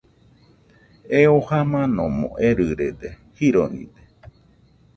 [1.19, 4.01] Eo jamanomo erɨrede, jironide